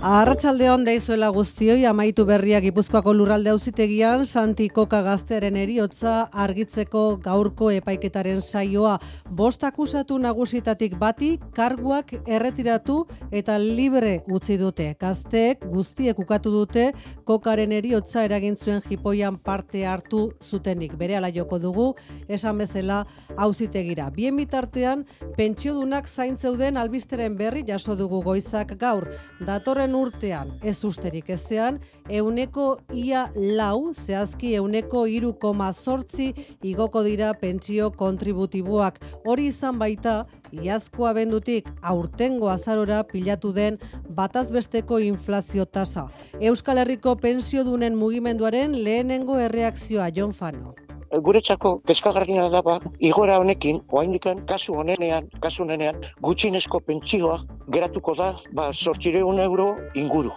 [0.00, 8.40] Arratsaldeon deizuela guztioi amaitu berria Gipuzkoako lurralde auzitegian Santi Koka gaztearen eriotza argitzeko gaurko epaiketaren
[8.40, 8.94] saioa
[9.28, 12.96] bost akusatu nagusitatik bati karguak erretiratu
[13.30, 14.86] eta libre utzi dute.
[15.00, 16.86] Gazteek guztiek ukatu dute
[17.28, 20.96] Kokaren eriotza eragin zuen jipoian parte hartu zutenik.
[20.96, 21.90] Berehala joko dugu
[22.26, 23.02] esan bezala
[23.36, 24.08] auzitegira.
[24.08, 25.04] Bien bitartean
[25.36, 29.10] pentsiodunak zaintzeuden albisteren berri jaso dugu goizak gaur.
[29.44, 37.32] Datorren urtean ez usterik ezean, euneko ia lau, zehazki euneko iru koma sortzi igoko dira
[37.34, 39.00] pentsio kontributiboak.
[39.24, 43.78] Hori izan baita, iazko abendutik aurtengo azarora pilatu den
[44.16, 46.08] batazbesteko inflazio tasa.
[46.40, 50.74] Euskal Herriko pensiodunen mugimenduaren lehenengo erreakzioa Jon Fano
[51.18, 57.40] guretzako kezkagarriena da ba, igora honekin, oaindikan, kasu honenean, kasu honenean, gutxinezko pentsioa
[57.72, 60.30] geratuko da, ba, sortxireun euro inguru,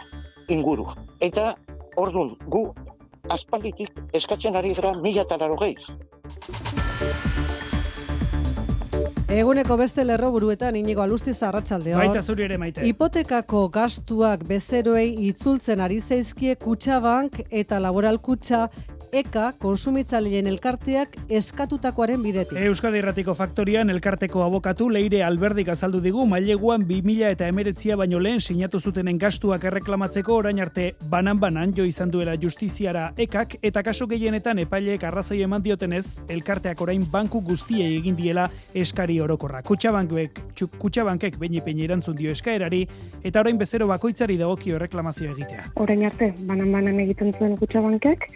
[0.50, 0.88] inguru.
[1.22, 1.54] Eta,
[1.96, 2.66] ordun, gu,
[3.30, 5.94] aspalditik eskatzen ari gara mila talaro gehiz.
[9.34, 11.98] Eguneko beste lerro buruetan inigo alustiz arratsaldeon.
[11.98, 12.84] Baita zuri ere maite.
[12.86, 18.68] Hipotekako gastuak bezeroei itzultzen ari zaizkie Kutxabank eta Laboral Kutxa
[19.14, 22.58] eka konsumitzaileen elkarteak eskatutakoaren bidetik.
[22.66, 28.42] Euskadi Erratiko Faktorian elkarteko abokatu Leire Alberdik azaldu digu maileguan 2000 eta emeretzia baino lehen
[28.42, 34.64] sinatu zutenen gastuak erreklamatzeko orain arte banan-banan jo izan duela justiziara ekak eta kaso gehienetan
[34.66, 39.62] epaileek arrazoi eman diotenez elkarteak orain banku guztiei egin diela eskari orokorra.
[39.62, 40.42] Kutxabankek,
[40.80, 42.82] Kutxabankek behin ipein erantzun dio eskaerari
[43.24, 45.70] eta orain bezero bakoitzari dagokio erreklamazio egitea.
[45.86, 48.28] Orain arte banan-banan egiten zuen Kutxabankek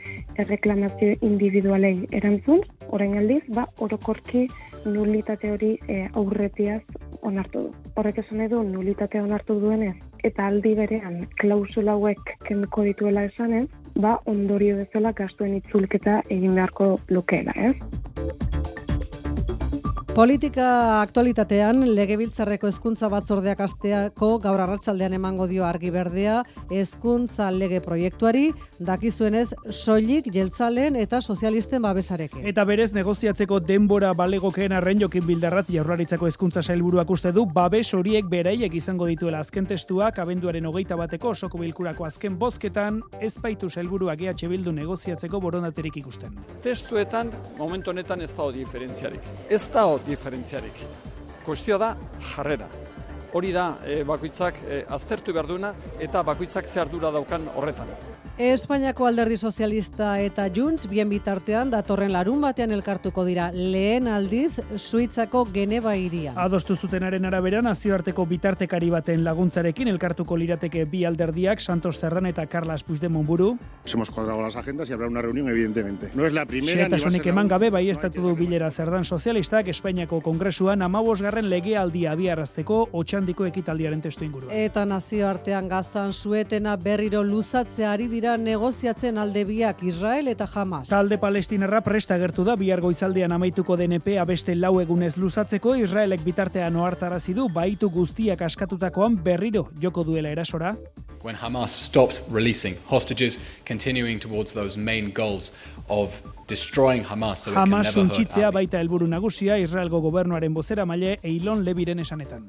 [0.67, 4.47] erreklamazio individualei erantzun, orain aldiz, ba, orokorki
[4.85, 6.81] nulitate hori e, aurretiaz
[7.21, 7.71] onartu du.
[7.95, 9.95] Horrek esan edu nulitate onartu duenez,
[10.27, 16.97] eta aldi berean klausula hauek kenduko dituela esanez, ba, ondorio bezala gastuen itzulketa egin beharko
[17.09, 17.75] lukeela, ez?
[20.17, 20.67] Politika
[21.03, 26.39] aktualitatean legebiltzarreko hezkuntza batzordeak asteako gaur arratsaldean emango dio argi berdea
[26.73, 28.47] hezkuntza lege proiektuari
[28.87, 32.47] dakizuenez soilik jeltzalen eta sozialisten babesarekin.
[32.49, 38.25] Eta berez negoziatzeko denbora balegokeen arren jokin bildarratz jaurlaritzako hezkuntza sailburuak uste du babes horiek
[38.25, 44.25] beraiek izango dituela azken testuak abenduaren hogeita bateko osoko bilkurako azken bozketan ez baitu sailburuak
[44.25, 46.33] EH Bildu negoziatzeko borondaterik ikusten.
[46.65, 47.29] Testuetan
[47.61, 49.33] momentu honetan ez dago diferentziarik.
[49.47, 50.83] Ez dago diferentziarik.
[51.45, 51.95] Kostioa da
[52.33, 52.67] jarrera.
[53.35, 57.91] Hori da e, bakoitzak e, aztertu behar duena eta bakoitzak ze ardura daukan horretan.
[58.37, 65.47] Espainiako alderdi sozialista eta Junts bien bitartean datorren larun batean elkartuko dira lehen aldiz Suitzako
[65.49, 66.35] Geneva iria.
[66.37, 72.83] Adostu zutenaren arabera nazioarteko bitartekari baten laguntzarekin elkartuko lirateke bi alderdiak Santos Zerran eta Carlas
[72.83, 73.57] Puigdemont buru.
[73.91, 76.11] Hemos cuadrado las agendas y habrá una reunión evidentemente.
[76.13, 79.03] No es la primera ni va a ser eman gabe bai estatu du bilera Zerdan
[79.03, 84.51] sozialistak Espainiako kongresuan 15garren legealdia abiarazteko otxandiko ekitaldiaren testu inguru.
[84.51, 90.89] Eta nazioartean gazan suetena berriro luzatzea ari dira negoziatzen alde biak Israel eta Hamas.
[90.89, 96.75] Talde palestinarra presta gertu da bihar goizaldean amaituko DNP beste lau egunez luzatzeko Israelek bitartean
[96.75, 100.75] ohartarazi du baitu guztiak askatutakoan berriro joko duela erasora.
[101.23, 105.53] When Hamas stops releasing hostages continuing towards those main goals
[105.87, 111.99] of destroying Hamas so Hamas suntxitzea baita helburu nagusia Israelgo gobernuaren bozera maile Eilon Lebiren
[111.99, 112.43] esanetan.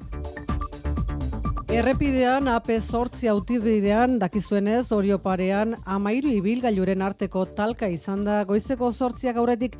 [1.69, 9.37] Errepidean, AP sortzi autibidean, dakizuenez, orio parean, amairu ibilgailuren arteko talka izan da, goizeko sortziak
[9.37, 9.77] aurretik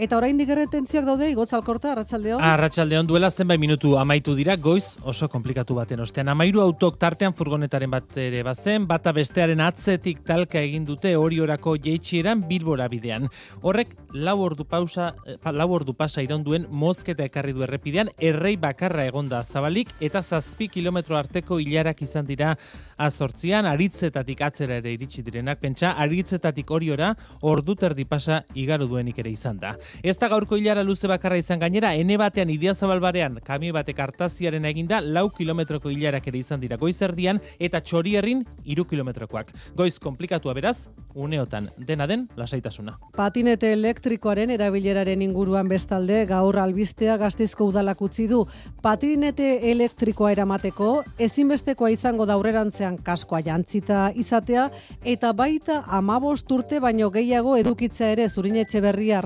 [0.00, 2.40] Eta orain digerretentziak daude, igotz alkorta, arratsaldeon.
[2.40, 6.30] Arratsaldeon duela zenbait minutu amaitu dira, goiz oso komplikatu baten ostean.
[6.32, 11.74] Amairu autok tartean furgonetaren bat ere bazen, bata bestearen atzetik talka egin dute hori orako
[11.76, 13.28] jeitxieran bilbora bidean.
[13.60, 15.10] Horrek lau ordu, pausa,
[15.52, 21.20] lau ordu pasa iraunduen mozketa ekarri du errepidean, errei bakarra egonda zabalik, eta zazpi kilometro
[21.20, 22.54] arteko hilarak izan dira
[22.96, 27.12] azortzian, aritzetatik atzera ere iritsi direnak, pentsa, aritzetatik hori ora,
[27.44, 29.76] ordu terdi pasa igaro duenik ere izan da.
[30.02, 34.64] Ez da gaurko hilara luze bakarra izan gainera, ene batean idia zabalbarean, kamio batek hartaziaren
[34.64, 39.52] eginda, lau kilometroko hilarak ere izan dira goizerdian, eta txorierrin iru kilometrokoak.
[39.76, 41.68] Goiz komplikatua beraz, uneotan.
[41.78, 42.96] Dena den, lasaitasuna.
[43.16, 48.44] Patinete elektrikoaren erabileraren inguruan bestalde gaur albistea gaztizko udalak utzi du.
[48.82, 54.68] Patinete elektrikoa eramateko ezinbestekoa izango daurerantzean kaskoa jantzita izatea
[55.04, 59.20] eta baita amabost urte baino gehiago edukitzea ere zurinetxe berria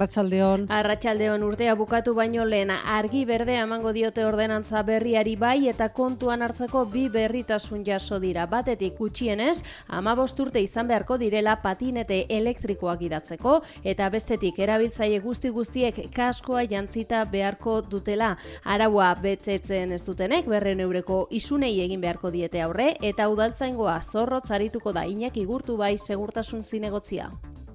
[0.55, 0.85] arratsaldeon.
[0.85, 6.85] Arratsaldeon urtea bukatu baino lehen argi berde emango diote ordenantza berriari bai eta kontuan hartzeko
[6.87, 8.47] bi berritasun jaso dira.
[8.47, 16.01] Batetik gutxienez, amabost urte izan beharko direla patinete elektrikoak gidatzeko eta bestetik erabiltzaile guzti guztiek
[16.15, 18.37] kaskoa jantzita beharko dutela.
[18.65, 24.93] Araua betzetzen ez dutenek berren eureko isunei egin beharko diete aurre eta udaltzaingoa zorrotz arituko
[24.93, 27.31] da Iñaki Gurtu bai segurtasun zinegotzia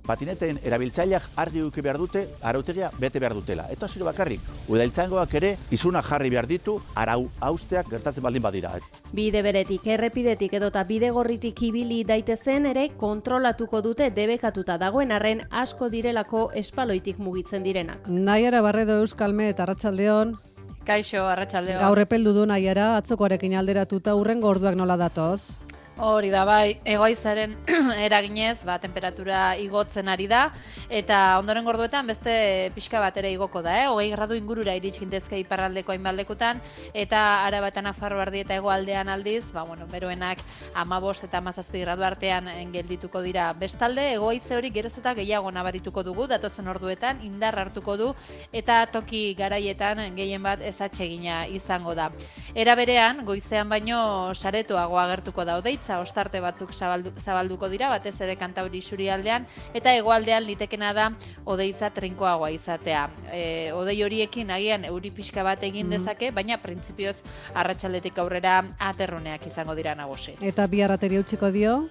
[0.09, 3.67] patineteen erabiltzaileak argi uki behar dute, arautegia bete behar dutela.
[3.69, 8.73] Eta ziro bakarrik, udaltzaingoak ere izuna jarri behar ditu, arau austeak gertatzen baldin badira.
[9.13, 15.89] Bide beretik, errepidetik edota bide gorritik ibili daitezen ere kontrolatuko dute debekatuta dagoen arren asko
[15.93, 18.07] direlako espaloitik mugitzen direnak.
[18.09, 20.37] Naiara Barredo Euskalme eta Arratsaldeon.
[20.89, 21.81] Kaixo, Arratsaldeon.
[21.83, 25.68] Gaur epeldu du Naiara, atzokoarekin alderatuta urrengo orduak nola datoz?
[25.99, 27.57] Hori da, bai, egoizaren
[28.07, 30.45] eraginez, ba, temperatura igotzen ari da,
[30.87, 33.89] eta ondoren gorduetan beste pixka bat ere igoko da, eh?
[33.91, 36.61] hogei gradu ingurura iritsintezke iparraldeko hainbaldekutan,
[36.95, 40.39] eta arabatan afarro eta egoaldean aldiz, ba, bueno, beroenak
[40.73, 46.29] amabost eta amazazpi gradu artean geldituko dira bestalde, egoize hori geroz eta gehiago nabarituko dugu,
[46.31, 48.13] datozen orduetan, indar hartuko du,
[48.53, 52.07] eta toki garaietan gehien bat ezatxegina izango da.
[52.55, 58.35] Era berean, goizean baino saretoago agertuko da odeitz, ostarte batzuk zabaldu, zabalduko dira, batez ere
[58.35, 61.09] kantauri aldean, eta hegoaldean litekena da
[61.45, 63.09] odeitza trinkoagoa izatea.
[63.31, 65.97] E, odei horiekin agian euri pixka bat egin mm.
[65.97, 70.35] dezake, baina printzipioz arratsaldetik aurrera aterruneak izango dira nagosi.
[70.41, 71.89] Eta bi arrateri utziko dio?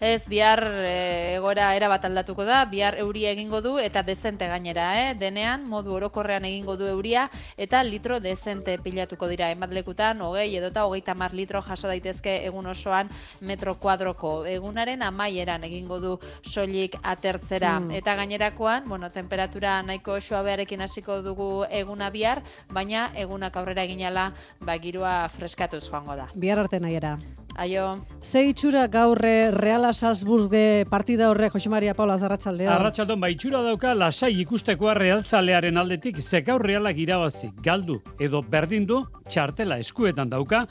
[0.00, 4.86] Ez, bihar e, egora era bat aldatuko da, bihar euria egingo du eta dezente gainera,
[4.96, 5.10] eh?
[5.14, 7.26] denean, modu orokorrean egingo du euria
[7.60, 9.50] eta litro dezente pilatuko dira.
[9.52, 13.10] Emadlekutan, hogei edota hogei tamar litro jaso daitezke egun osoan
[13.44, 14.46] metro kuadroko.
[14.48, 16.14] Egunaren amaieran egingo du
[16.48, 17.74] soilik atertzera.
[17.80, 18.00] Mm.
[18.00, 22.40] Eta gainerakoan, bueno, temperatura nahiko suabearekin hasiko dugu eguna bihar,
[22.72, 24.30] baina egunak aurrera eginala,
[24.64, 26.30] ba, girua freskatuz joango da.
[26.34, 27.18] Bihar arte nahiera.
[27.56, 28.06] Aio.
[28.22, 30.52] Ze itxura gaurre Reala Salzburg
[30.88, 32.74] partida horre Jose Maria Paula Zarratxaldea.
[32.74, 38.42] Arratxaldon, ba itxura dauka lasai ikustekoa Real Zalearen aldetik ze gaur Realak irabazi galdu edo
[38.42, 40.66] berdindu txartela eskuetan dauka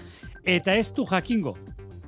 [0.45, 1.57] eta ez du jakingo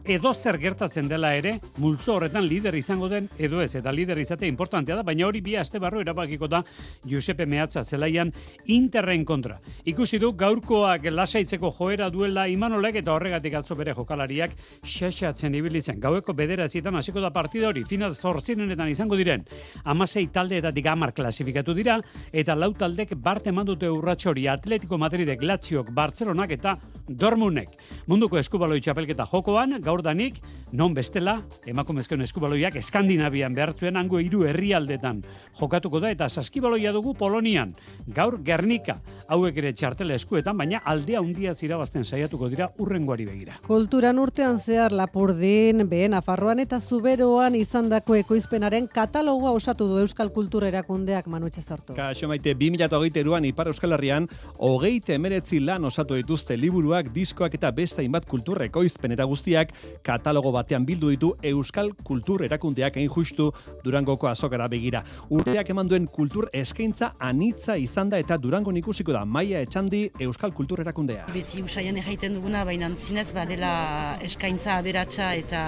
[0.06, 4.50] edo zer gertatzen dela ere, multzo horretan lider izango den edo ez, eta lider izatea
[4.50, 6.64] importantea da, baina hori bi aste barru erabakiko da
[7.06, 8.32] Giuseppe Meatza zelaian
[8.68, 9.60] interren kontra.
[9.86, 16.00] Ikusi du gaurkoak lasaitzeko joera duela imanolek eta horregatik atzo bere jokalariak xaxatzen ibilitzen.
[16.02, 19.46] Gaueko bederatzietan hasiko da partida hori, final zortzinenetan izango diren,
[19.84, 22.00] amasei talde eta digamar klasifikatu dira,
[22.32, 26.78] eta lau taldek bart eman dute urratxori Atletico Madridek, Latziok, Bartzelonak eta
[27.08, 27.70] Dormunek.
[28.08, 30.38] Munduko eskubaloi txapelketa jokoan, gaur danik,
[30.72, 35.20] non bestela, emakumezkoen eskubaloiak Eskandinavian behartzuen hango hiru herrialdetan
[35.60, 37.74] jokatuko da eta saskibaloia dugu Polonian.
[38.16, 39.02] Gaur Gernika,
[39.32, 43.58] hauek ere txartela eskuetan, baina aldea handia zirabazten saiatuko dira urrengoari begira.
[43.68, 50.68] Kulturan urtean zehar Lapurdin, Behen, Afarroan eta Zuberoan izandako ekoizpenaren katalogoa osatu du Euskal Kultura
[50.68, 51.96] erakundeak manutxe zartu.
[51.96, 54.28] Kaixo maite, 2008an Ipar Euskal Herrian,
[54.60, 59.72] hogeite emeretzi lan osatu dituzte liburuak, diskoak eta beste inbat kultura ekoizpen eta guztiak
[60.04, 63.52] katalogo batean bildu ditu Euskal Kultur erakundeak egin justu
[63.86, 65.06] Durangoko azokara begira.
[65.32, 70.54] Urteak eman duen kultur eskaintza anitza izan da eta Durango ikusiko da Maia Etxandi Euskal
[70.54, 71.28] Kultur erakundea.
[71.34, 75.62] Beti usaian erraiten duguna, baina zinez badela eskaintza aberatsa eta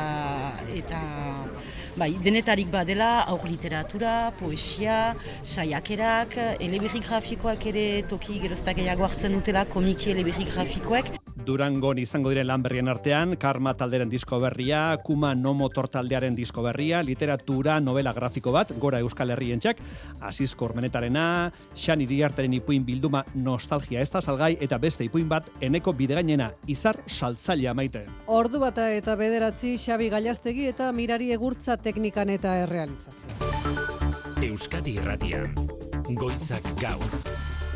[0.76, 1.02] eta
[1.98, 9.66] bai, denetarik badela aur literatura, poesia, saiakerak, eleberri grafikoak ere toki geroztak gehiago hartzen dutela
[9.70, 11.14] komiki eleberri grafikoek.
[11.44, 17.02] Durangon izango diren lan berrien artean, Karma talderen disko berria, Kuma Nomo taldearen disko berria,
[17.04, 19.78] literatura, novela grafiko bat, gora Euskal Herrien txak,
[20.22, 25.94] Aziz Kormenetarena, Xan Iriartaren ipuin bilduma nostalgia ez da salgai, eta beste ipuin bat, eneko
[25.94, 28.06] bidegainena, izar saltzailea maite.
[28.28, 33.38] Ordu bata eta bederatzi, Xabi Gallastegi eta Mirari Egurtza teknikan eta errealizazio.
[34.44, 35.54] Euskadi Irratian,
[36.20, 37.33] Goizak Gaur.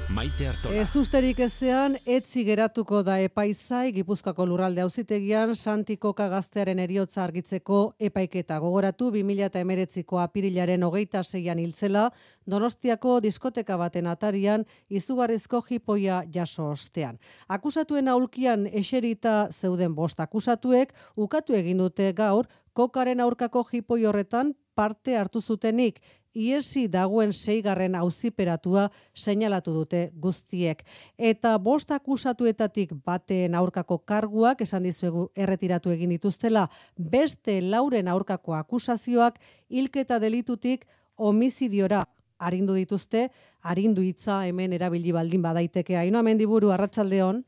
[0.07, 0.75] Maite Artola.
[0.79, 8.59] Ez usterik ezean, etzi geratuko da epaizai, Gipuzkoako lurralde auzitegian Santikoka gaztearen eriotza argitzeko epaiketa.
[8.63, 12.05] Gogoratu, 2008ko apirilaren hogeita zeian hiltzela,
[12.47, 17.19] Donostiako diskoteka baten atarian, izugarrizko jipoia jaso ostean.
[17.49, 25.17] Akusatuen aulkian eserita zeuden bost akusatuek, ukatu egin dute gaur, kokaren aurkako jipoi horretan parte
[25.17, 25.99] hartu zutenik
[26.37, 30.83] iesi dagoen seigarren auziperatua seinalatu dute guztiek.
[31.17, 36.67] Eta bost akusatuetatik baten aurkako karguak, esan dizuegu erretiratu egin dituztela,
[36.97, 40.85] beste lauren aurkako akusazioak hilketa delitutik
[41.17, 42.05] homizidiora
[42.37, 43.27] arindu dituzte,
[43.65, 45.97] arindu hitza hemen erabili baldin badaiteke.
[45.97, 47.43] Ainoa mendiburu, arratsaldeon.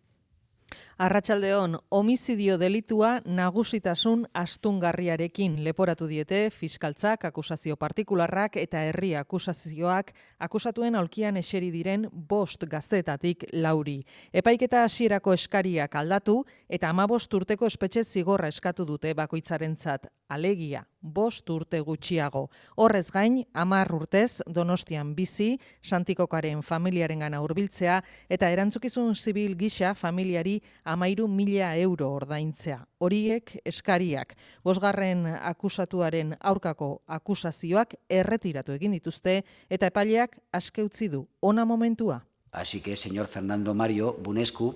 [1.00, 10.12] Arratsaldeon, homizidio delitua nagusitasun astungarriarekin leporatu diete fiskaltzak, akusazio partikularrak eta herri akusazioak
[10.44, 14.02] akusatuen aulkian eseri diren bost gaztetatik lauri.
[14.34, 21.80] Epaiketa hasierako eskariak aldatu eta amabost urteko espetxe zigorra eskatu dute bakoitzarentzat alegia, bost urte
[21.82, 22.50] gutxiago.
[22.78, 30.60] Horrez gain, amar urtez, donostian bizi, santikokaren familiaren gana urbiltzea, eta erantzukizun zibil gisa familiari
[30.90, 32.80] amairu mila euro ordaintzea.
[33.00, 41.26] Horiek eskariak, bosgarren akusatuaren aurkako akusazioak erretiratu egin dituzte, eta epaileak aske utzi du.
[41.42, 42.24] Ona momentua.
[42.52, 44.74] Así que, señor Fernando Mario Bunescu,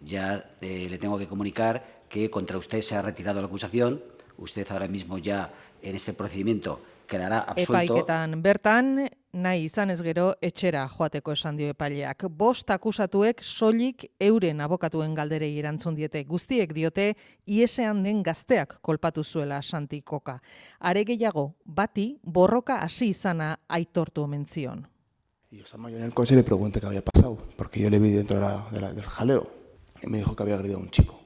[0.00, 4.00] ya eh, le tengo que comunicar que contra usted se ha retirado la acusación,
[4.38, 5.50] usted ahora mismo ya
[5.82, 7.94] en este procedimiento quedará absuelto.
[7.98, 12.26] Epaiketan bertan, nahi izan ez gero etxera joateko esan dio epaileak.
[12.28, 16.24] Bost akusatuek soilik euren abokatuen galderei erantzun diete.
[16.24, 17.14] Guztiek diote,
[17.46, 20.40] iesean den gazteak kolpatu zuela santikoka.
[20.80, 24.86] Are gehiago, bati borroka hasi izana aitortu omentzion.
[25.52, 28.10] Y esa mayor en el coche le pregunté qué había pasado, porque yo le vi
[28.10, 29.50] dentro de la, de la, del jaleo
[30.00, 31.20] y me dijo que había agredido a un chico.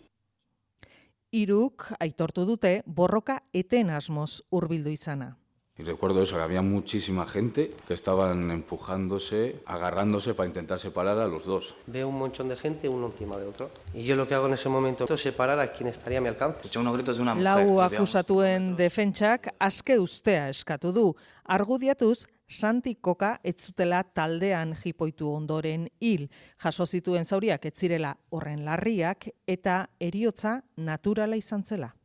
[1.30, 5.36] Iruk aitortu dute borroka eten asmoz hurbildu izana.
[5.76, 11.26] Y recuerdo eso, que había muchísima gente que estaban empujándose, agarrándose para intentar separar a
[11.26, 11.74] los dos.
[11.88, 13.70] Veo un monchón de gente uno encima de otro.
[13.92, 16.28] Y yo lo que hago en ese momento es separar a quien estaría a mi
[16.28, 16.58] alcance.
[16.58, 17.66] Escuché unos gritos de una mujer.
[17.66, 21.16] Lau akusatuen defentsak aske ustea eskatu du.
[21.42, 26.28] Argudiatuz, Santi Koka ez zutela taldean jipoitu ondoren hil.
[26.62, 31.96] Jaso zituen zauriak ez zirela horren larriak eta eriotza naturala izan zela.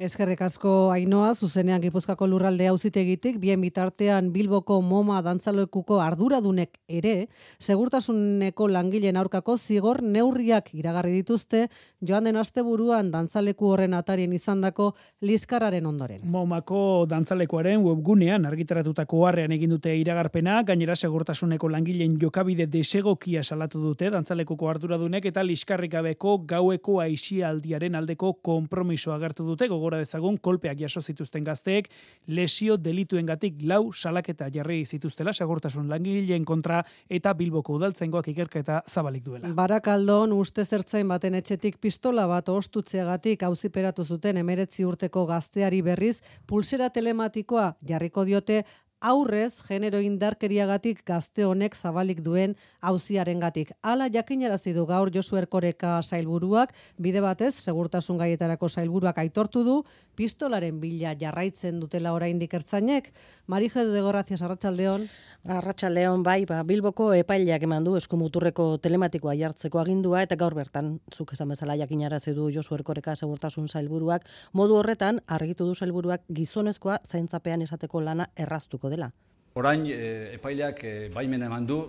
[0.00, 7.26] Eskerrik asko Ainoa, zuzenean Gipuzkoako lurralde auzitegitik, bien bitartean Bilboko MoMA dantzalekuko arduradunek ere,
[7.60, 11.66] segurtasuneko langileen aurkako zigor neurriak iragarri dituzte,
[12.00, 14.86] joan den asteburuan dantzaleku horren atarien izandako
[15.20, 16.24] liskarraren ondoren.
[16.24, 24.08] MoMako dantzalekuaren webgunean argitaratutako harrean egin dute iragarpena, gainera segurtasuneko langileen jokabide desegokia salatu dute
[24.16, 31.44] dantzalekuko arduradunek eta liskarrikabeko gaueko aixialdiaren aldeko konpromiso agertu dute, gogora dezagun kolpeak jaso zituzten
[31.44, 31.88] gazteek
[32.28, 39.50] lesio delituengatik lau salaketa jarri zituztela segurtasun langileen kontra eta Bilboko udaltzaingoak ikerketa zabalik duela.
[39.54, 46.90] Barakaldon uste zertzain baten etxetik pistola bat ostutzeagatik auziperatu zuten emeretzi urteko gazteari berriz pulsera
[46.90, 48.62] telematikoa jarriko diote
[49.00, 53.72] aurrez genero indarkeriagatik gazte honek zabalik duen auziarengatik.
[53.82, 59.76] Hala jakinarazi du gaur Josu Erkoreka sailburuak, bide batez segurtasun gaietarako sailburuak aitortu du
[60.16, 63.12] pistolaren bila jarraitzen dutela oraindik ertzainek.
[63.46, 65.08] Marije de Gorrazias Arratsaldeon.
[65.48, 71.32] Arratsaldeon bai, ba, Bilboko epaileak eman du eskumuturreko telematikoa jartzeko agindua eta gaur bertan zuk
[71.32, 77.64] esan bezala jakinarazi du Josu Erkoreka segurtasun sailburuak modu horretan argitu du sailburuak gizonezkoa zaintzapean
[77.64, 79.10] esateko lana erraztuko dela.
[79.58, 81.80] Orain e, epaileak e, baimena eman du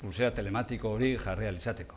[0.00, 1.96] pulsera telematiko hori jarri izateko.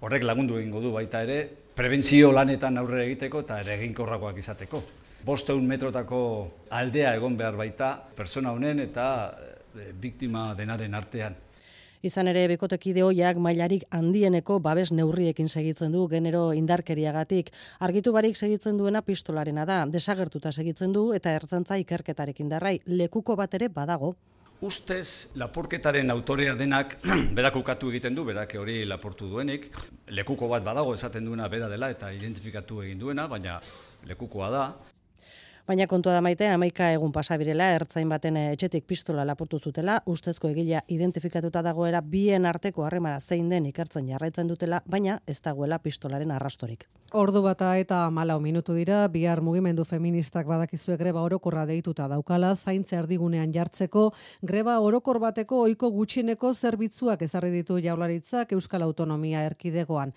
[0.00, 1.40] Horrek lagundu egingo du baita ere
[1.74, 4.82] prebentzio lanetan aurrera egiteko eta ere eginkorrakoak izateko.
[5.24, 6.20] Bosteun metrotako
[6.70, 9.08] aldea egon behar baita persona honen eta
[9.74, 11.34] e, biktima denaren artean.
[12.02, 17.50] Izan ere, bikotekide hoiak mailarik handieneko babes neurriekin segitzen du genero indarkeriagatik.
[17.80, 23.54] Argitu barik segitzen duena pistolarena da, desagertuta segitzen du eta ertzantza ikerketarekin darrai, lekuko bat
[23.58, 24.14] ere badago.
[24.60, 26.96] Ustez, lapurketaren autorea denak
[27.38, 29.68] berak ukatu egiten du, berak hori laportu duenik.
[30.14, 33.58] Lekuko bat badago esaten duena bera dela eta identifikatu egin duena, baina
[34.06, 34.64] lekukoa da.
[35.68, 40.80] Baina kontua da maite, amaika egun pasabirela, ertzain baten etxetik pistola lapurtu zutela, ustezko egilea
[40.88, 46.86] identifikatuta dagoera bien arteko harremara zein den ikertzen jarraitzen dutela, baina ez dagoela pistolaren arrastorik.
[47.12, 52.96] Ordu bata eta malau minutu dira, bihar mugimendu feministak badakizue greba orokorra deituta daukala, zaintze
[53.02, 54.08] erdigunean jartzeko,
[54.40, 60.16] greba orokor bateko ohiko gutxieneko zerbitzuak ezarri ditu jaularitzak Euskal Autonomia erkidegoan.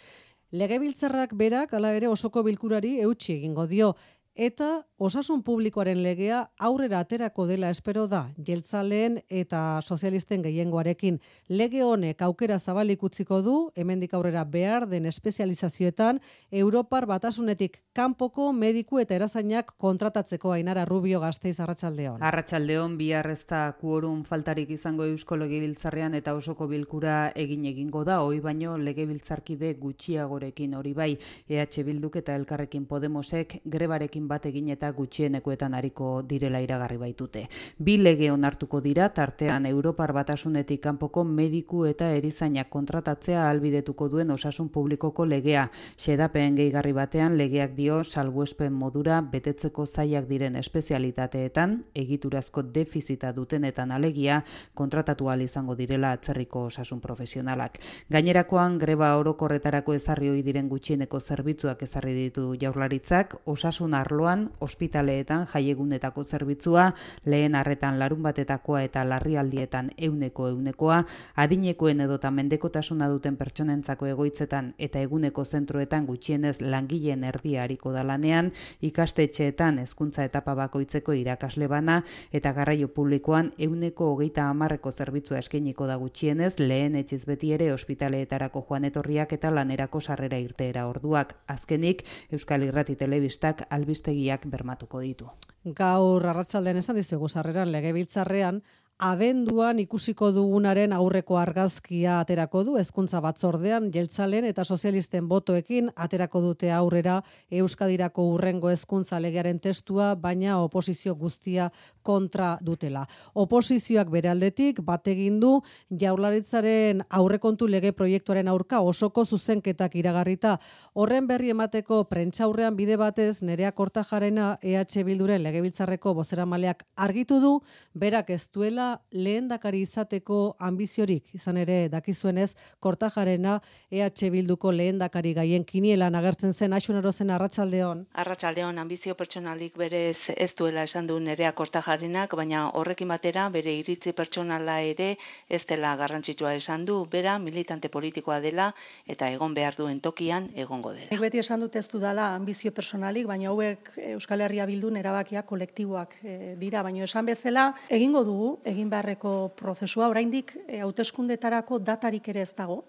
[0.52, 3.94] Legebiltzarrak berak ala ere osoko bilkurari eutxi egingo dio
[4.36, 11.20] eta osasun publikoaren legea aurrera aterako dela espero da jeltzaleen eta sozialisten gehiengoarekin
[11.50, 16.22] lege honek aukera zabalik utziko du hemendik aurrera behar den espezializazioetan
[16.52, 22.22] Europar batasunetik kanpoko mediku eta erazainak kontratatzeko Ainara Rubio Gasteiz Arratsaldeon.
[22.24, 28.22] Arratsaldeon bihar ez da kuorum faltarik izango Eusko Legebiltzarrean eta osoko bilkura egin egingo da
[28.22, 31.12] hoi baino legebiltzarkide gutxiagorekin hori bai
[31.50, 37.48] EH Bilduk eta Elkarrekin Podemosek grebarekin bat egin eta gutxienekoetan ariko direla iragarri baitute.
[37.78, 44.70] Bi lege onartuko dira tartean Europar batasunetik kanpoko mediku eta erizainak kontratatzea albidetuko duen osasun
[44.70, 45.70] publikoko legea.
[45.98, 54.44] Xedapen gehigarri batean legeak dio salbuespen modura betetzeko zaiak diren espezialitateetan egiturazko defizita dutenetan alegia
[54.74, 57.80] kontratatu izango direla atzerriko osasun profesionalak.
[58.10, 66.24] Gainerakoan greba orokorretarako ezarri ohi diren gutxieneko zerbitzuak ezarri ditu jaurlaritzak osasun arloan ospitaleetan jaiegunetako
[66.24, 66.92] zerbitzua,
[67.26, 71.04] lehen arretan larun batetakoa eta larrialdietan euneko eunekoa,
[71.40, 78.52] adinekoen edota mendekotasuna duten pertsonentzako egoitzetan eta eguneko zentroetan gutxienez langileen erdia hariko dalanean,
[78.82, 82.02] ikastetxeetan hezkuntza etapa bakoitzeko irakasle bana
[82.32, 88.66] eta garraio publikoan euneko hogeita hamarreko zerbitzua eskainiko da gutxienez, lehen etxiz beti ere ospitaleetarako
[88.68, 91.38] joan etorriak eta lanerako sarrera irteera orduak.
[91.48, 93.64] Azkenik, Euskal Irrati Telebistak
[94.02, 95.30] albistegiak bermatuko ditu.
[95.64, 98.62] Gaur arratsaldean esan dizugu sarreran legebiltzarrean
[99.02, 106.70] abenduan ikusiko dugunaren aurreko argazkia aterako du hezkuntza batzordean jeltzalen eta sozialisten botoekin aterako dute
[106.72, 107.16] aurrera
[107.50, 111.72] Euskadirako urrengo hezkuntza legearen testua baina oposizio guztia
[112.04, 113.08] kontra dutela.
[113.34, 120.60] Oposizioak bere aldetik bat egin du Jaurlaritzaren aurrekontu lege proiektuaren aurka osoko zuzenketak iragarrita
[120.94, 127.58] horren berri emateko prentsaurrean bide batez Nerea Kortajarena EH Bilduren legebiltzarreko bozeramaleak argitu du
[127.98, 133.60] berak ez duela lehendakari izateko ambiziorik, izan ere dakizuenez, kortajarena
[133.92, 138.06] EH Bilduko lehendakari gaien kinielan agertzen zen, asunero zen arratsaldeon.
[138.24, 144.14] Arratsaldeon ambizio pertsonalik berez ez duela esan du nerea kortajarenak, baina horrekin batera bere iritzi
[144.18, 145.16] pertsonala ere
[145.50, 148.72] ez dela garrantzitsua esan du, bera militante politikoa dela
[149.08, 151.10] eta egon behar duen tokian egongo dela.
[151.12, 156.18] Nik beti esan dut ez dudala ambizio pertsonalik, baina hauek Euskal Herria Bildun erabakiak kolektiboak
[156.24, 162.42] eh, dira, baina esan bezala egingo dugu, egin beharreko prozesua oraindik e, hauteskundetarako datarik ere
[162.48, 162.82] ez dago.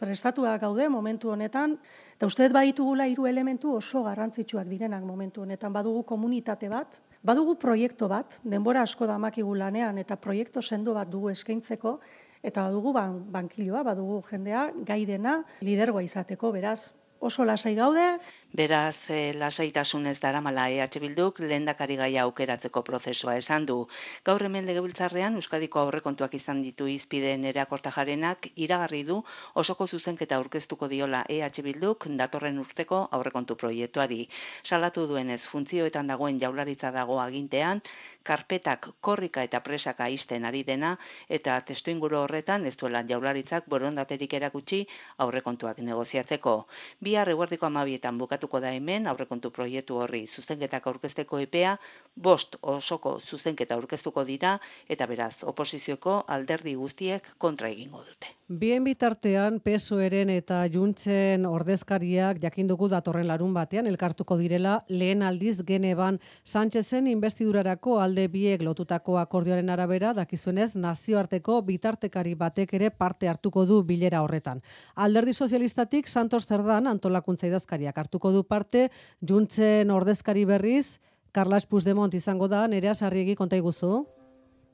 [0.00, 1.76] Prestatua gaude momentu honetan
[2.16, 8.08] eta usteet baditugula hiru elementu oso garrantzitsuak direnak momentu honetan badugu komunitate bat, badugu proiektu
[8.08, 11.98] bat, denbora asko da makigu lanean eta proiektu sendo bat dugu eskaintzeko
[12.42, 18.18] eta badugu ban, bankiloa, badugu jendea gai dena lidergoa izateko, beraz oso lasai gaude.
[18.52, 23.76] Beraz, e, lasaitasunez daramala EH Bilduk lehendakari gaia aukeratzeko prozesua esan du.
[24.24, 29.20] Gaur hemen legebiltzarrean Euskadiko aurrekontuak izan ditu izpideen ere akortajarenak iragarri du
[29.54, 34.26] osoko zuzenketa aurkeztuko diola EH Bilduk datorren urteko aurrekontu proiektuari.
[34.64, 37.84] Salatu duenez funtzioetan dagoen jaularitza dago agintean,
[38.22, 40.96] karpetak korrika eta presaka izten ari dena
[41.28, 44.80] eta testu inguru horretan ez duela jaularitzak borondaterik erakutsi
[45.26, 46.56] aurrekontuak negoziatzeko.
[47.00, 51.76] Bihar eguerdiko amabietan bukatuko da hemen aurrekontu proiektu horri zuzenketak aurkezteko epea,
[52.16, 58.39] bost osoko zuzenketa aurkeztuko dira eta beraz oposizioko alderdi guztiek kontra egingo dute.
[58.50, 66.18] Bien bitartean, pesoeren eta juntzen ordezkariak jakindugu datorren larun batean, elkartuko direla lehen aldiz geneban
[66.42, 73.84] Sánchezen investidurarako alde biek lotutako akordioaren arabera, dakizuenez nazioarteko bitartekari batek ere parte hartuko du
[73.84, 74.64] bilera horretan.
[74.96, 78.88] Alderdi sozialistatik Santos Zerdan antolakuntza idazkariak hartuko du parte,
[79.22, 80.98] juntzen ordezkari berriz,
[81.30, 84.08] Carlas Puigdemont izango da, nerea sarriegi konta iguzu.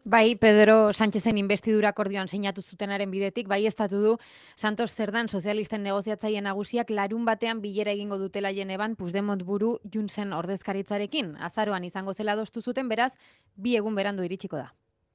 [0.08, 4.12] Bai, Pedro Sánchezen investidura akordioan sinatu zutenaren bidetik, bai estatu du
[4.54, 11.34] Santos Zerdan sozialisten negoziatzaile nagusiak larun batean bilera egingo dutela jeneban Puigdemont buru Junsen ordezkaritzarekin.
[11.50, 13.14] Azaroan izango zela dostu zuten, beraz,
[13.56, 14.68] bi egun berandu iritsiko da.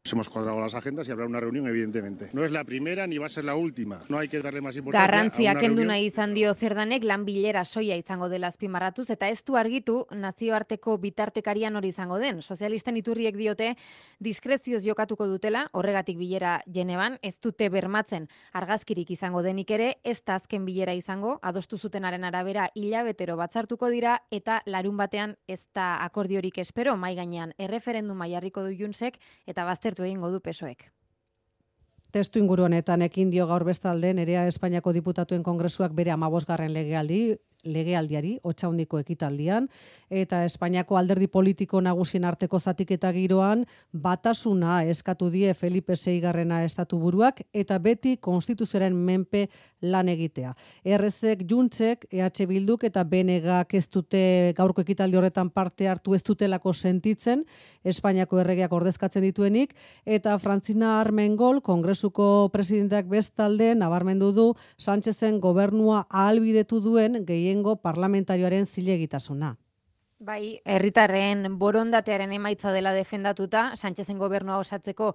[0.03, 2.29] Hemos cuadrado las agendas y habrá una reunión, evidentemente.
[2.33, 4.01] No es la primera ni va a ser la última.
[4.09, 7.95] No hay que darle más importancia Garrantzia kendu nahi izan dio zerdanek lan bilera soia
[7.95, 12.41] izango dela azpimarratuz eta ez du argitu nazioarteko bitartekarian hori izango den.
[12.41, 13.75] Sozialisten iturriek diote
[14.19, 20.35] diskrezioz jokatuko dutela, horregatik bilera jeneban, ez dute bermatzen argazkirik izango denik ere, ez da
[20.41, 26.57] azken bilera izango, adostu zutenaren arabera hilabetero batzartuko dira eta larun batean ez da akordiorik
[26.57, 30.87] espero, mai gainean erreferenduma jarriko du junsek eta bazter aztertu egingo du pesoek.
[32.11, 38.39] Testu inguru honetan ekin dio gaur bestalde nerea Espainiako diputatuen kongresuak bere amabosgarren legealdi legealdiari,
[38.43, 39.67] otxaundiko ekitaldian,
[40.09, 46.97] eta Espainiako alderdi politiko nagusien arteko zatik eta giroan, batasuna eskatu die Felipe Seigarrena estatu
[46.97, 49.47] buruak, eta beti konstituzioaren menpe
[49.81, 50.53] lan egitea.
[50.83, 56.73] Errezek, Juntzek, EH Bilduk eta Benegak ez dute gaurko ekitaldi horretan parte hartu ez dutelako
[56.73, 57.45] sentitzen,
[57.83, 59.73] Espainiako erregeak ordezkatzen dituenik,
[60.05, 69.55] eta Frantzina Armengol, kongresuko presidenteak bestalde, nabarmendu du, Sánchezen gobernua ahalbidetu duen gehiengo parlamentarioaren zilegitasuna.
[70.21, 75.07] Bai, herritarren borondatearen emaitza dela defendatuta, Sánchezen gobernua osatzeko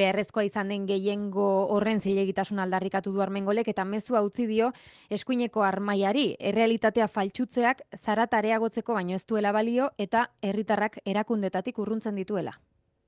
[0.00, 4.70] beharrezkoa izan den gehiengo horren zilegitasun aldarrikatu du armengolek eta mezu utzi dio
[5.10, 12.56] eskuineko armaiari, errealitatea faltsutzeak zaratareagotzeko baino ez duela balio eta herritarrak erakundetatik urruntzen dituela.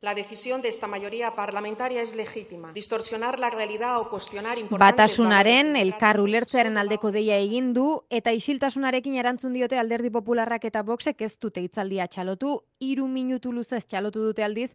[0.01, 2.73] La decisión de esta mayoría parlamentaria es legítima.
[2.73, 4.97] Distorsionar la realidad o cuestionar importantes...
[4.97, 11.25] Batasunaren, elkar ulertzearen aldeko deia egin du, eta isiltasunarekin erantzun diote alderdi popularrak eta boxek
[11.27, 14.69] ez dute itzaldia txalotu, iru minutu luzez txalotu dute aldiz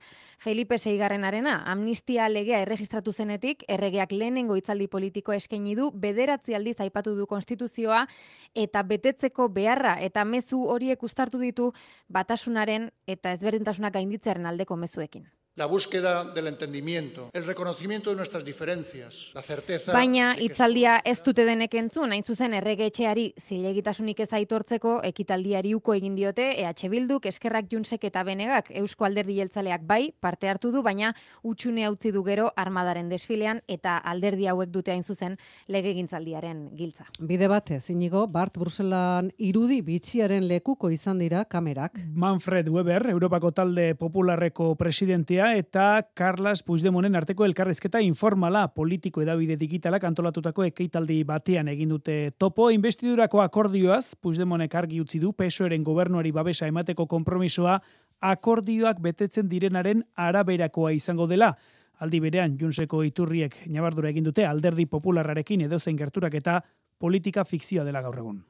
[0.44, 1.56] Felipe Seigarren arena.
[1.72, 8.10] Amnistia legea erregistratu zenetik, erregeak lehenengo itzaldi politiko eskaini du, bederatzi aldiz aipatu du konstituzioa,
[8.54, 11.72] eta betetzeko beharra, eta mezu horiek ustartu ditu
[12.12, 15.13] batasunaren eta ezberdintasunak gainditzearen aldeko mezuek.
[15.56, 19.94] La búsqueda del entendimiento, el reconocimiento de nuestras diferencias, la certeza...
[19.94, 26.16] Baina, itzaldia ez dute denek entzun, hain zuzen erregetxeari zilegitasunik ez aitortzeko ekitaldiari uko egin
[26.18, 31.12] diote, EH Bilduk, Eskerrak Junsek eta Benegak, Eusko Alderdi Jeltzaleak bai, parte hartu du, baina
[31.44, 35.38] utxune utzi du gero armadaren desfilean eta alderdi hauek dute hain zuzen
[35.68, 37.06] legegintzaldiaren giltza.
[37.20, 42.02] Bide bate, zinigo, Bart Bruselan irudi bitxiaren lekuko izan dira kamerak.
[42.10, 50.04] Manfred Weber, Europako talde popularreko presidentia, eta Carlos Puigdemonen arteko elkarrezketa informala politiko edabide digitalak
[50.08, 56.68] antolatutako ekeitaldi batean egin dute topo investidurako akordioaz Puigdemonek argi utzi du PSOEren gobernuari babesa
[56.68, 57.80] emateko konpromisoa
[58.22, 61.54] akordioak betetzen direnaren araberakoa izango dela.
[62.00, 66.62] Aldi berean, Junseko iturriek nabardura egin dute alderdi popularrarekin edozein gerturak eta
[67.00, 68.44] politika fikzioa dela gaur egun.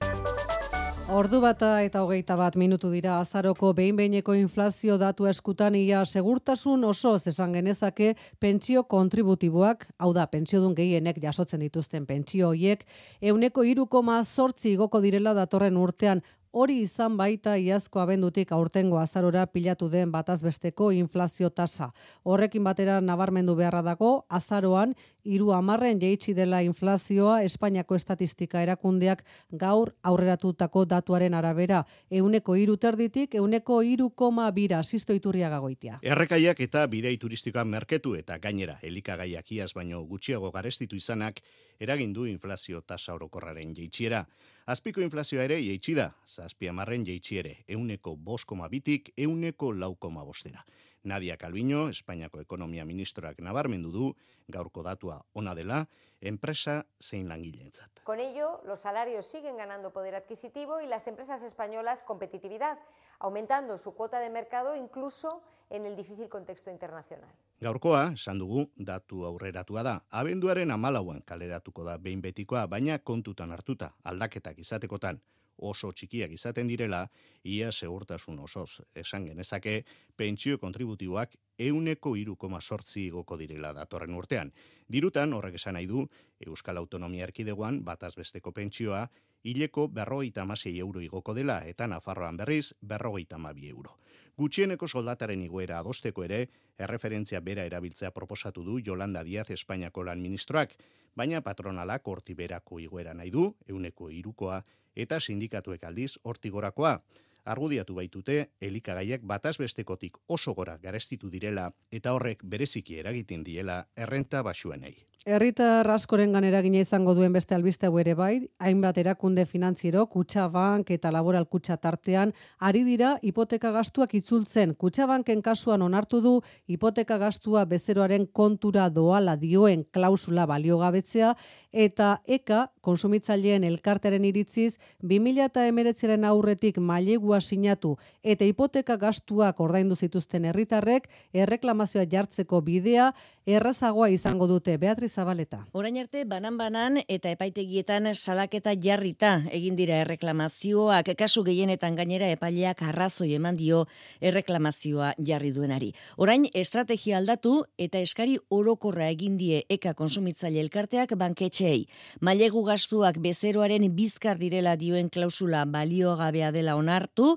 [1.11, 7.15] Ordu bata eta hogeita bat minutu dira azaroko behin-behineko inflazio datu eskutan ia segurtasun oso
[7.17, 12.85] esan genezake pentsio kontributiboak, hau da, pentsiodun gehienek jasotzen dituzten pentsio hoiek,
[13.21, 19.89] euneko irukoma sortzi igoko direla datorren urtean hori izan baita iazko abendutik aurtengo azarora pilatu
[19.89, 21.89] den batazbesteko inflazio tasa.
[22.23, 29.23] Horrekin batera nabarmendu beharra dago, azaroan, iru amarren jeitsi dela inflazioa Espainiako estatistika erakundeak
[29.59, 31.83] gaur aurreratutako datuaren arabera.
[32.11, 35.99] Euneko iru terditik, euneko iru koma bira, sisto gagoitia.
[36.01, 41.39] Errekaiak eta bidei turistikoa merketu eta gainera, elikagaiak iaz baino gutxiago garestitu izanak,
[41.79, 44.25] eragindu inflazio tasa orokorraren jeitxiera.
[44.65, 50.63] Azpiko inflazioa ere jeitsi da, zazpi amarren jeitsi ere, euneko boskoma bitik, euneko laukoma bostera.
[51.03, 54.11] Nadia Calviño, Espainiako ekonomia ministroak nabarmendu du,
[54.47, 55.87] gaurko datua ona dela,
[56.21, 57.99] enpresa zein langileentzat.
[58.03, 62.79] Con ello, los salarios siguen ganando poder adquisitivo y las empresas españolas competitividad,
[63.19, 67.31] aumentando su cuota de mercado incluso en el difícil contexto internacional.
[67.59, 69.93] Gaurkoa, esan dugu, datu aurreratua da.
[70.09, 75.21] Abenduaren amalauan kaleratuko da behin betikoa, baina kontutan hartuta, aldaketak izatekotan
[75.57, 77.07] oso txikiak izaten direla,
[77.43, 78.81] ia segurtasun osoz.
[78.95, 79.83] Esan genezake,
[80.15, 84.51] pentsio kontributiboak euneko iruko sortzi igoko direla datorren urtean.
[84.87, 86.07] Dirutan, horrek esan nahi du,
[86.39, 89.07] Euskal Autonomia Erkidegoan, bataz besteko pentsioa,
[89.43, 93.97] hileko berrogeita amasei euro igoko dela, eta Nafarroan berriz, berrogeita amabi euro.
[94.37, 96.47] Gutxieneko soldataren igoera adosteko ere,
[96.79, 100.73] erreferentzia bera erabiltzea proposatu du Jolanda Diaz Espainiako lan ministroak,
[101.15, 104.63] baina patronalak horti berako igoera nahi du, euneko irukoa,
[104.95, 106.99] eta sindikatuek aldiz hortigorakoa.
[107.43, 114.95] Argudiatu baitute, elikagaiak batazbestekotik oso gora garestitu direla eta horrek bereziki eragiten diela errenta basuenei.
[115.23, 120.49] Herritar askoren ganera gine izango duen beste albiste hau ere bai, hainbat erakunde finantziero, kutsa
[120.51, 124.75] bank eta laboral kutsa tartean, ari dira hipoteka gastuak itzultzen.
[124.75, 126.33] Kutsa banken kasuan onartu du
[126.67, 131.35] hipoteka gastua bezeroaren kontura doala dioen klausula baliogabetzea
[131.71, 139.95] eta eka konsumitzaileen elkarteren iritziz 2000 eta emeretzeren aurretik mailegua sinatu eta hipoteka gastuak ordaindu
[139.95, 141.07] zituzten herritarrek
[141.45, 143.11] erreklamazioa jartzeko bidea
[143.45, 144.77] errazagoa izango dute.
[144.79, 145.65] Beatriz Zabaleta.
[145.75, 153.33] Orain arte banan-banan eta epaitegietan salaketa jarrita egin dira erreklamazioak kasu gehienetan gainera epaileak arrazoi
[153.35, 153.83] eman dio
[154.21, 155.91] erreklamazioa jarri duenari.
[156.17, 161.85] Orain estrategia aldatu eta eskari orokorra egin die eka konsumitzaile elkarteak banketxeei.
[162.21, 167.35] Mailegu gastuak bezeroaren bizkar direla dioen klausula baliogabea dela onartu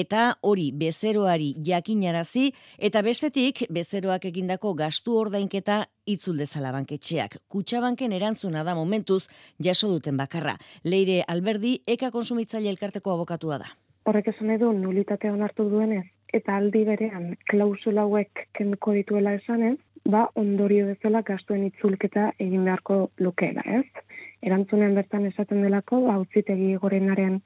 [0.00, 2.52] eta hori bezeroari jakinarazi
[2.88, 7.40] eta bestetik bezeroak egindako gastu ordainketa itzul dezala banketxeak.
[7.50, 9.24] Kutxabanken erantzuna da momentuz
[9.58, 10.54] jaso duten bakarra.
[10.84, 13.72] Leire Alberdi eka konsumitzaile elkarteko abokatua da.
[14.06, 20.28] Horrek esan edu nulitatea onartu duenez eta aldi berean klausula hauek kenduko dituela esanez, ba
[20.38, 24.05] ondorio bezala gastuen itzulketa egin beharko lukeela, ez?
[24.46, 27.40] Erantzunean bertan esaten delako, ba utzitegi gorenaren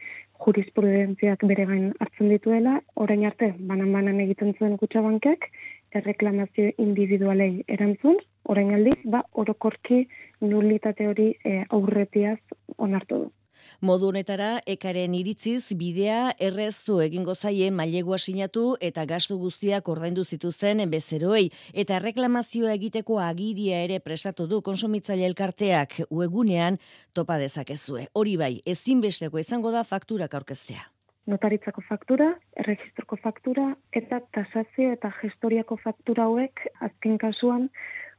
[0.44, 5.48] jurisprudentziak bere gain hartzen dituela, orain arte banan-banan egiten zuen kutxabankek,
[6.00, 8.20] erreklamazio individualei erantzun,
[8.52, 10.04] orain aldiz, ba orokorki
[10.44, 12.38] nulitate hori e, aurretiaz
[12.76, 13.28] onartu du.
[13.80, 20.84] Modu honetara, ekaren iritziz bidea erreztu egingo zaie mailegua sinatu eta gastu guztiak ordaindu zituzen
[20.90, 26.78] bezeroei eta reklamazioa egiteko agiria ere prestatu du konsumitzaile elkarteak uegunean
[27.12, 28.06] topa dezakezue.
[28.14, 30.88] Hori bai, ezinbesteko izango da fakturak aurkeztea
[31.30, 37.68] notaritzako faktura, erregistroko faktura eta tasazio eta gestoriako faktura hauek azken kasuan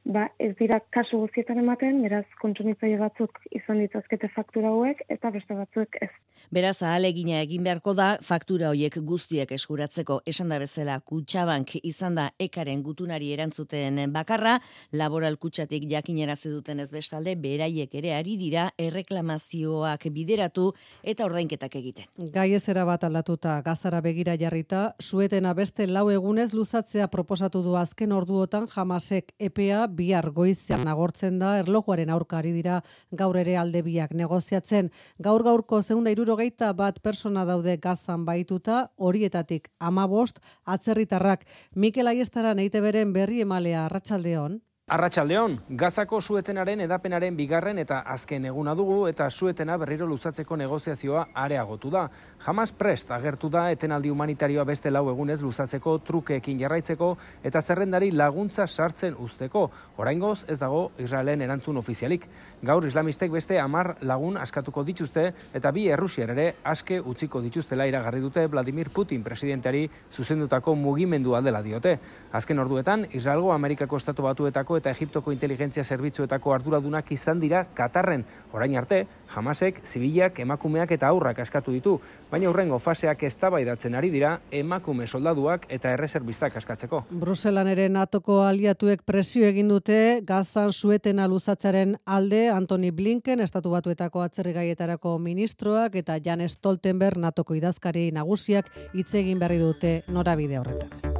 [0.05, 5.55] ba, ez dira kasu guztietan ematen, beraz kontsumitzaile batzuk izan ditzazkete faktura hauek eta beste
[5.55, 6.09] batzuek ez.
[6.51, 12.29] Beraz, ahalegina egin beharko da faktura hoiek guztiak eskuratzeko esan da bezala kutsabank izan da
[12.41, 14.57] ekaren gutunari erantzuten bakarra,
[14.91, 20.71] laboral kutsatik jakinera duten ez bestalde, beraiek ere ari dira erreklamazioak bideratu
[21.03, 22.05] eta ordainketak egiten.
[22.33, 28.11] Gai ezera bat aldatuta gazara begira jarrita, suetena beste lau egunez luzatzea proposatu du azken
[28.11, 32.79] orduotan jamasek EPA bihar goizean agortzen da erlojuaren aurkari dira
[33.11, 34.89] gaur ere alde biak negoziatzen.
[35.19, 41.45] Gaur gaurko zeunda irurogeita bat persona daude gazan baituta, horietatik amabost atzerritarrak.
[41.75, 44.61] Mikel Aiestaran eite beren berri emalea arratsaldeon.
[44.91, 51.87] Arratxaldeon, gazako suetenaren edapenaren bigarren eta azken eguna dugu eta suetena berriro luzatzeko negoziazioa areagotu
[51.93, 52.01] da.
[52.43, 58.65] Jamas prest agertu da etenaldi humanitarioa beste lau egunez luzatzeko trukeekin jarraitzeko eta zerrendari laguntza
[58.67, 59.61] sartzen usteko.
[59.95, 62.27] Oraingoz ez dago Israelen erantzun ofizialik.
[62.61, 68.19] Gaur islamistek beste amar lagun askatuko dituzte eta bi errusier ere aske utziko dituztela iragarri
[68.19, 71.97] dute Vladimir Putin presidenteari zuzendutako mugimendu dela diote.
[72.33, 78.23] Azken orduetan, Israelgo Amerikako Estatu Batuetako eta Egiptoko inteligentzia zerbitzuetako arduradunak izan dira Katarren.
[78.53, 81.97] Orain arte, jamasek, zibilak, emakumeak eta aurrak askatu ditu,
[82.31, 87.05] baina hurrengo faseak eztabaidatzen ari dira emakume soldaduak eta erreserbistak askatzeko.
[87.11, 94.23] Bruselan ere natoko aliatuek presio egin dute gazan sueten aluzatzaren alde Antoni Blinken, estatu batuetako
[94.25, 101.10] atzerrigaietarako ministroak eta Jan Stoltenberg natoko idazkari nagusiak hitz egin berri dute norabide horretan.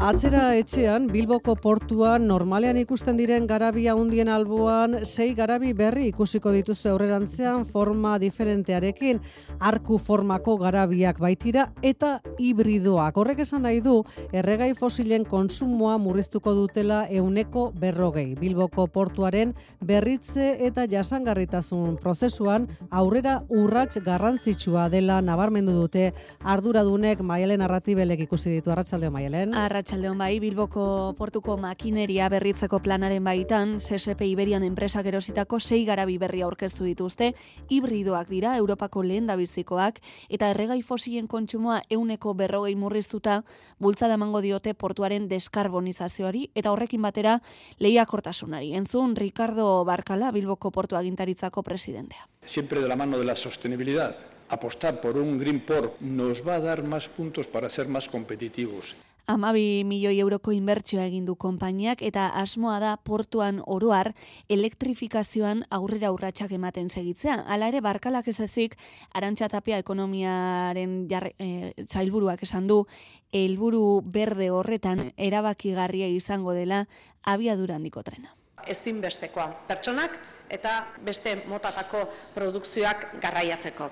[0.00, 6.88] Atzera etxean, Bilboko portuan normalean ikusten diren garabia handien alboan, sei garabi berri ikusiko dituzu
[6.88, 9.20] aurrerantzean forma diferentearekin,
[9.60, 13.18] arku formako garabiak baitira eta hibridoak.
[13.20, 13.98] Horrek esan nahi du,
[14.32, 18.32] erregai fosilen konsumoa murriztuko dutela euneko berrogei.
[18.40, 19.52] Bilboko portuaren
[19.84, 28.72] berritze eta jasangarritasun prozesuan aurrera urrats garrantzitsua dela nabarmendu dute arduradunek Maialen Arratibelek ikusi ditu
[28.72, 29.52] Arratsalde Maialen.
[29.90, 30.82] Arratsaldeon bai, Bilboko
[31.18, 37.32] portuko makineria berritzeko planaren baitan, CSP Iberian enpresak erositako sei garabi berri aurkeztu dituzte,
[37.74, 39.98] hibridoak dira, Europako lehen dabizikoak,
[40.30, 43.40] eta erregai fosilen kontsumoa euneko berrogei murriztuta,
[43.80, 47.40] bultzada emango diote portuaren deskarbonizazioari, eta horrekin batera
[47.82, 48.76] lehiakortasunari.
[48.78, 52.28] Entzun, Ricardo Barkala, Bilboko portu agintaritzako presidentea.
[52.46, 54.14] Siempre de la mano de la sostenibilidad.
[54.50, 58.94] Apostar por un Green Port nos va a dar más puntos para ser más competitivos.
[59.26, 64.12] Amabi milioi euroko inbertsioa egin du konpainiak eta asmoa da portuan oroar
[64.48, 67.44] elektrifikazioan aurrera urratsak ematen segitzea.
[67.46, 68.76] Hala ere barkalak ez ezik
[69.14, 72.84] arantxatapia ekonomiaren jarre, e, zailburuak esan du
[73.32, 76.86] helburu berde horretan erabakigarria izango dela
[77.22, 78.34] abiadura handiko trena.
[78.66, 80.18] Ezinbestekoa pertsonak
[80.50, 80.74] eta
[81.06, 82.04] beste motatako
[82.34, 83.90] produkzioak garraiatzeko.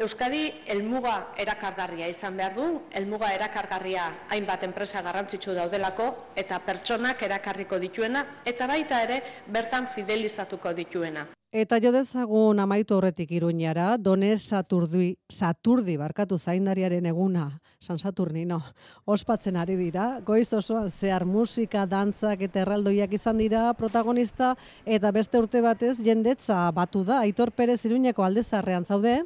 [0.00, 6.06] Euskadi helmuga erakargarria izan behar du, helmuga erakargarria hainbat enpresa garrantzitsu daudelako
[6.40, 9.18] eta pertsonak erakarriko dituena eta baita ere
[9.52, 11.26] bertan fidelizatuko dituena.
[11.52, 18.62] Eta jo dezagun amaitu horretik iruñara, done Saturdi, Saturdi barkatu zaindariaren eguna, San Saturni, no,
[19.04, 24.54] ospatzen ari dira, goiz osoan zehar musika, dantzak eta erraldoiak izan dira protagonista,
[24.86, 29.18] eta beste urte batez jendetza batu da, Aitor Perez iruñeko aldezarrean zaude?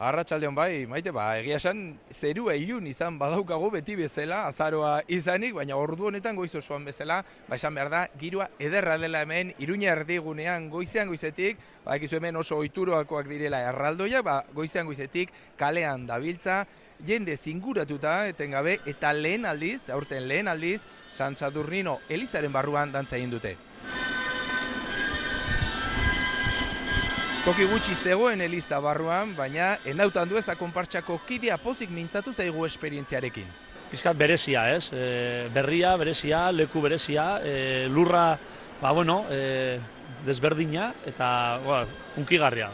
[0.00, 1.80] Arratxaldeon bai, maite, ba, egia esan,
[2.16, 7.18] zerua ilun izan badaukago beti bezala, azaroa izanik, baina ordu honetan goiz osoan bezala,
[7.50, 12.40] ba, esan behar da, girua ederra dela hemen, iruña erdigunean goizean goizetik, ba, ekizu hemen
[12.40, 16.62] oso oituroakoak direla erraldoia, ba, goizean goizetik, kalean dabiltza,
[17.04, 20.80] jende zinguratuta, etengabe, eta lehen aldiz, aurten lehen aldiz,
[21.12, 23.58] San Saturnino Elizaren barruan dantza egin dute.
[27.40, 33.46] Toki gutxi zegoen Eliza barruan, baina enautan du eza konpartxako kidea pozik mintzatu zaigu esperientziarekin.
[33.88, 34.90] Piskat berezia, ez?
[34.92, 38.36] E, berria, berezia, leku berezia, e, lurra,
[38.82, 39.80] ba, bueno, e,
[40.26, 41.30] desberdina eta
[41.64, 41.86] ba,
[42.20, 42.68] unkigarria.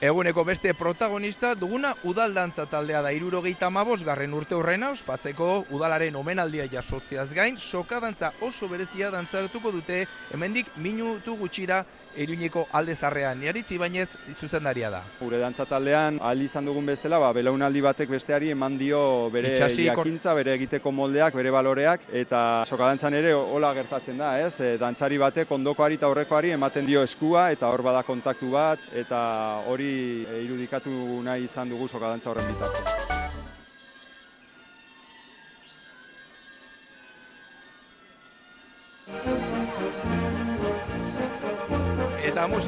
[0.00, 6.64] Eguneko beste protagonista duguna udaldantza taldea da irurogeita mabos garren urte horrena ospatzeko udalaren omenaldia
[6.72, 11.84] jasotziaz gain, sokadantza oso berezia dantzatuko dute hemendik minutu gutxira
[12.16, 15.02] Iruñeko alde zarrean, niaritzi bainez zuzendaria da.
[15.20, 19.86] Gure dantza taldean, aldi izan dugun bestela, ba, belaunaldi batek besteari eman dio bere Itxasi,
[19.86, 24.56] jakintza, bere egiteko moldeak, bere baloreak, eta sokadantzan ere hola gertatzen da, ez?
[24.60, 29.20] E, dantzari batek ondokoari eta horrekoari ematen dio eskua, eta hor bada kontaktu bat, eta
[29.70, 29.92] hori
[30.44, 33.29] irudikatu nahi izan dugu sokadantza horren bitartzen.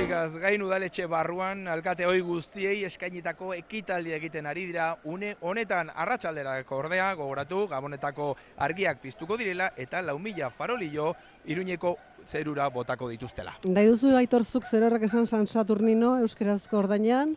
[0.02, 6.76] Musikaz gain udaletxe barruan alkate hoi guztiei eskainitako ekitaldi egiten ari dira une honetan arratsalderako
[6.76, 8.32] ordea gogoratu gabonetako
[8.66, 11.14] argiak piztuko direla eta lau mila farolio
[11.46, 11.94] iruñeko
[12.26, 13.54] zerura botako dituztela.
[13.64, 17.36] Nahi duzu aitorzuk zer horrek esan San Saturnino euskerazko ordainean?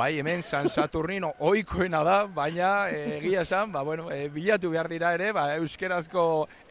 [0.00, 4.88] Bai, hemen San Saturnino oikoena da, baina eh, egia esan, ba, bueno, e, bilatu behar
[4.88, 6.22] dira ere, ba, euskerazko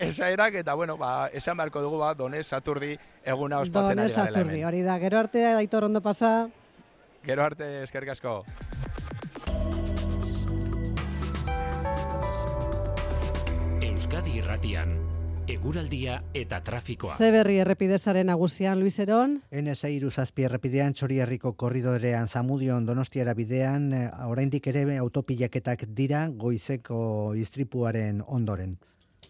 [0.01, 4.65] esaerak, eta bueno, ba, esan beharko dugu, ba, Donez Saturdi eguna ospatzen ari garela hemen.
[4.65, 6.49] hori da, gero arte, aitor ondo pasa.
[7.21, 8.39] Gero arte, eskerrik asko.
[13.91, 14.97] Euskadi irratian,
[15.49, 17.15] eguraldia eta trafikoa.
[17.17, 19.39] Zeberri errepidezaren nagusian Luis Eron.
[19.49, 28.21] NS zazpi errepidean Txoriarriko korridorean Zamudion Donostiara bidean eh, oraindik ere autopilaketak dira goizeko istripuaren
[28.27, 28.77] ondoren.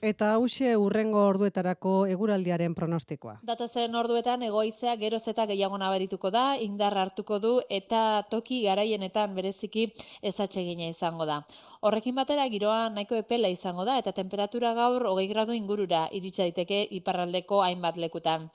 [0.01, 3.39] Eta hause urrengo orduetarako eguraldiaren pronostikoa.
[3.43, 9.89] Datozen orduetan egoizea geroz eta gehiago nabarituko da, indar hartuko du eta toki garaienetan bereziki
[10.23, 11.41] ezatsegina izango da.
[11.87, 16.79] Horrekin batera giroa nahiko epela izango da eta temperatura gaur hogei gradu ingurura iritsa daiteke
[16.97, 18.49] iparraldeko hainbat lekutan.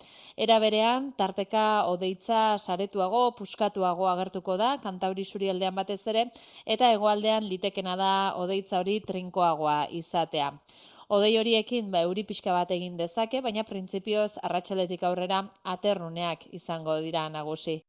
[0.47, 6.27] Era berean, tarteka odeitza saretuago, puskatuago agertuko da, kantauri surialdean batez ere,
[6.77, 8.13] eta hegoaldean litekena da
[8.45, 10.53] odeitza hori trinkoagoa izatea.
[11.09, 17.29] Odei horiekin ba euri pixka bat egin dezake, baina printzipioz arratsaletik aurrera aterruneak izango dira
[17.33, 17.85] nagusi.